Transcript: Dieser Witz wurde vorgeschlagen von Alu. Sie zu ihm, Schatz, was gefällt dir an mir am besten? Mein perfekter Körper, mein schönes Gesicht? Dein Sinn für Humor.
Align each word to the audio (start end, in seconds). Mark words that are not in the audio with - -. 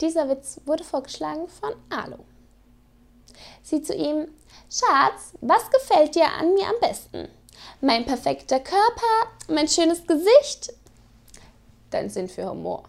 Dieser 0.00 0.28
Witz 0.28 0.60
wurde 0.66 0.84
vorgeschlagen 0.84 1.48
von 1.48 1.72
Alu. 1.90 2.18
Sie 3.62 3.82
zu 3.82 3.94
ihm, 3.94 4.28
Schatz, 4.70 5.32
was 5.40 5.70
gefällt 5.70 6.14
dir 6.14 6.30
an 6.30 6.54
mir 6.54 6.66
am 6.66 6.80
besten? 6.80 7.28
Mein 7.80 8.04
perfekter 8.04 8.60
Körper, 8.60 9.30
mein 9.48 9.68
schönes 9.68 10.06
Gesicht? 10.06 10.72
Dein 11.90 12.10
Sinn 12.10 12.28
für 12.28 12.50
Humor. 12.50 12.84